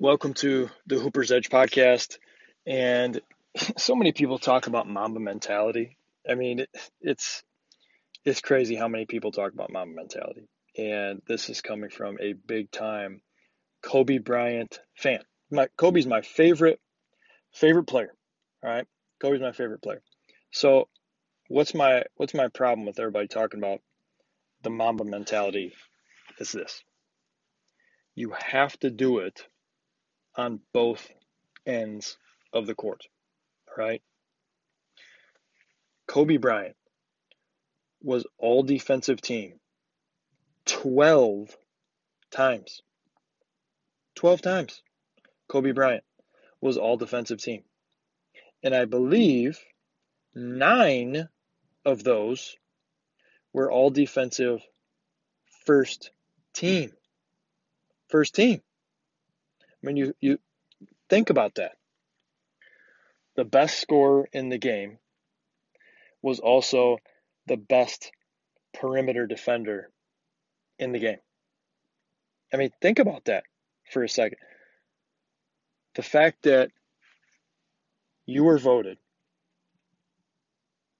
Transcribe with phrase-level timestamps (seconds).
[0.00, 2.18] Welcome to the Hooper's Edge podcast.
[2.66, 3.20] And
[3.78, 5.96] so many people talk about Mamba mentality.
[6.28, 6.66] I mean,
[7.00, 7.44] it's
[8.24, 10.48] it's crazy how many people talk about Mamba mentality.
[10.76, 13.20] And this is coming from a big time
[13.82, 15.20] Kobe Bryant fan.
[15.52, 16.80] My Kobe's my favorite
[17.52, 18.12] favorite player.
[18.64, 18.88] All right,
[19.20, 20.02] Kobe's my favorite player.
[20.50, 20.88] So,
[21.46, 23.78] what's my what's my problem with everybody talking about
[24.64, 25.72] the Mamba mentality?
[26.40, 26.82] Is this
[28.16, 29.46] you have to do it
[30.36, 31.08] on both
[31.66, 32.16] ends
[32.52, 33.02] of the court,
[33.76, 34.02] right?
[36.06, 36.76] Kobe Bryant
[38.02, 39.58] was all defensive team
[40.66, 41.56] 12
[42.30, 42.82] times.
[44.16, 44.82] 12 times.
[45.48, 46.04] Kobe Bryant
[46.60, 47.62] was all defensive team.
[48.62, 49.58] And I believe
[50.34, 51.28] nine
[51.84, 52.56] of those
[53.52, 54.62] were all defensive
[55.66, 56.10] first
[56.52, 56.92] team.
[58.08, 58.62] First team.
[59.84, 60.38] I mean, you, you
[61.10, 61.72] think about that.
[63.36, 64.98] The best scorer in the game
[66.22, 66.98] was also
[67.46, 68.10] the best
[68.72, 69.90] perimeter defender
[70.78, 71.18] in the game.
[72.52, 73.44] I mean, think about that
[73.92, 74.38] for a second.
[75.96, 76.70] The fact that
[78.24, 78.96] you were voted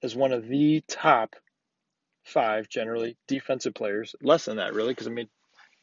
[0.03, 1.35] as one of the top
[2.23, 5.29] five, generally, defensive players, less than that, really, because I mean,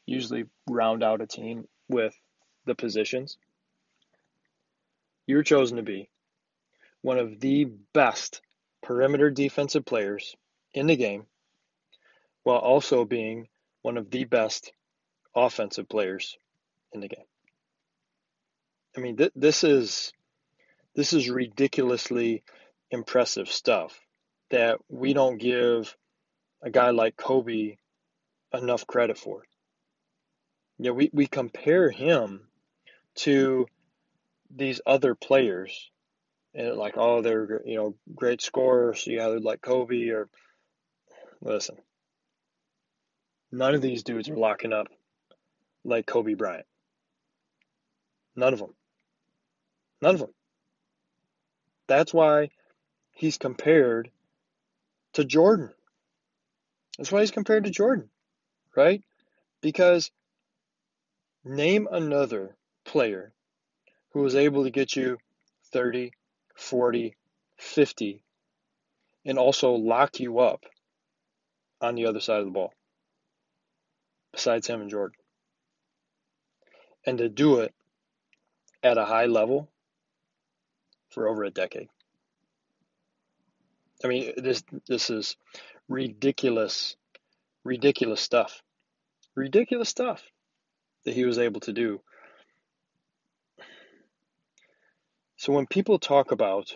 [0.06, 2.14] usually round out a team with
[2.66, 3.36] the positions.
[5.26, 6.10] You were chosen to be
[7.02, 8.40] one of the best
[8.82, 10.36] perimeter defensive players
[10.74, 11.26] in the game
[12.42, 13.48] while also being
[13.82, 14.72] one of the best
[15.34, 16.36] offensive players
[16.92, 17.24] in the game.
[18.96, 20.12] I mean, th- this is
[20.94, 22.42] this is ridiculously
[22.90, 23.98] impressive stuff
[24.50, 25.96] that we don't give
[26.62, 27.76] a guy like Kobe
[28.52, 29.42] enough credit for.
[30.78, 32.48] Yeah, we, we compare him
[33.16, 33.66] to
[34.54, 35.90] these other players.
[36.54, 39.04] And like oh they're you know great scorers.
[39.06, 40.28] Yeah they're like Kobe or
[41.40, 41.76] listen
[43.50, 44.86] none of these dudes are locking up
[45.84, 46.66] like Kobe Bryant.
[48.36, 48.74] None of them
[50.02, 50.34] none of them
[51.86, 52.50] that's why
[53.10, 54.10] he's compared
[55.14, 55.70] to Jordan.
[56.96, 58.10] That's why he's compared to Jordan
[58.76, 59.02] right?
[59.60, 60.10] Because
[61.44, 62.56] name another
[62.92, 63.32] player
[64.12, 65.16] who was able to get you
[65.72, 66.12] 30,
[66.54, 67.16] 40,
[67.56, 68.22] 50,
[69.24, 70.66] and also lock you up
[71.80, 72.74] on the other side of the ball,
[74.30, 75.16] besides him and Jordan.
[77.06, 77.74] And to do it
[78.82, 79.70] at a high level
[81.08, 81.88] for over a decade.
[84.04, 85.36] I mean, this this is
[85.88, 86.96] ridiculous,
[87.64, 88.62] ridiculous stuff.
[89.34, 90.22] Ridiculous stuff
[91.04, 92.02] that he was able to do
[95.42, 96.72] So when people talk about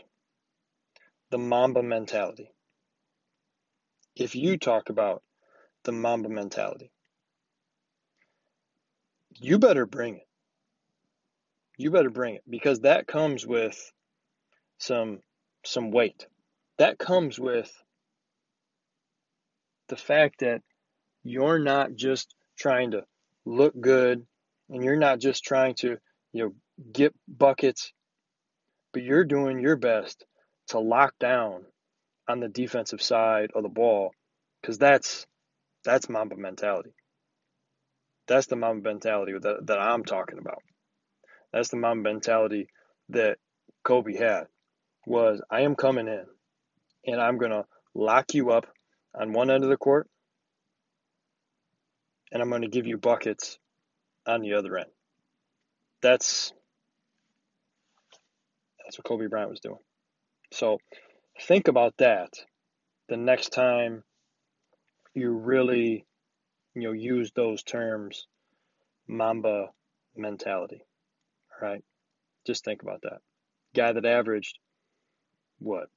[1.31, 2.50] the Mamba mentality,
[4.16, 5.22] if you talk about
[5.84, 6.91] the Mamba mentality,
[9.31, 10.27] you better bring it.
[11.78, 13.78] You better bring it because that comes with
[14.78, 15.21] some
[15.65, 16.27] some weight.
[16.78, 17.71] That comes with
[19.87, 20.62] the fact that
[21.22, 23.04] you're not just trying to
[23.44, 24.27] look good
[24.69, 25.98] and you're not just trying to,
[26.33, 26.53] you know,
[26.93, 27.93] get buckets
[28.97, 30.25] but you're doing your best
[30.69, 31.67] to lock down
[32.27, 34.11] on the defensive side of the ball
[34.59, 35.27] because that's
[35.84, 36.95] that's Mamba mentality.
[38.27, 40.62] That's the Mamba mentality that, that I'm talking about.
[41.53, 42.69] That's the Mamba mentality
[43.11, 43.37] that
[43.84, 44.45] Kobe had
[45.07, 46.25] was I am coming in
[47.05, 47.65] and I'm going to
[47.95, 48.65] lock you up
[49.15, 50.09] on one end of the court
[52.33, 53.59] and I'm going to give you buckets
[54.27, 54.89] on the other end.
[56.01, 56.55] That's
[58.86, 59.80] that's what Kobe Bryant was doing.
[60.52, 60.78] So
[61.41, 62.30] think about that
[63.08, 64.02] the next time
[65.14, 66.04] you really
[66.74, 68.26] you know use those terms
[69.06, 69.66] mamba
[70.16, 70.83] mentality
[71.53, 71.84] all right
[72.47, 73.18] just think about that
[73.74, 74.59] guy that averaged
[75.59, 75.89] what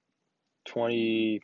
[0.65, 1.41] 20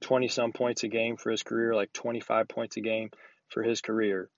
[0.00, 3.10] 20 some points a game for his career like 25 points a game
[3.48, 4.28] for his career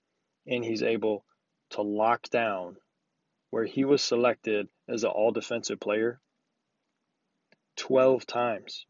[0.47, 1.25] and he's able
[1.71, 2.75] to lock down
[3.49, 6.19] where he was selected as an all defensive player
[7.77, 8.85] 12 times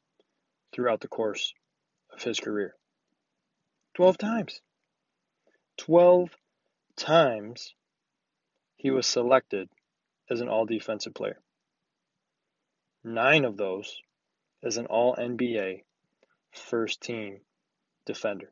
[0.74, 1.54] throughout the course
[2.14, 2.76] of his career.
[3.96, 4.62] 12 times.
[5.78, 6.30] 12
[6.96, 7.74] times
[8.76, 9.70] he was selected
[10.30, 11.40] as an all defensive player.
[13.04, 14.02] Nine of those
[14.64, 15.84] as an all NBA
[16.52, 17.40] first team
[18.06, 18.52] defender.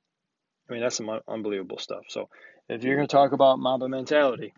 [0.69, 2.05] I mean, that's some unbelievable stuff.
[2.07, 2.29] So,
[2.69, 4.53] if you're going to talk about Mamba mentality,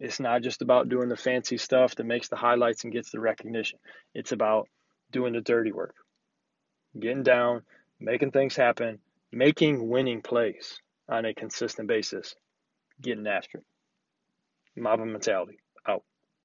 [0.00, 3.20] It's not just about doing the fancy stuff that makes the highlights and gets the
[3.20, 3.78] recognition.
[4.14, 4.68] It's about
[5.12, 5.94] doing the dirty work,
[6.98, 7.62] getting down,
[8.00, 8.98] making things happen,
[9.32, 12.34] making winning plays on a consistent basis,
[13.00, 13.64] getting after it.
[14.76, 15.58] Mamba mentality.
[15.86, 16.02] Out.